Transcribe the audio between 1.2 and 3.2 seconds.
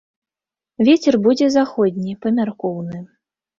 будзе заходні, памяркоўны.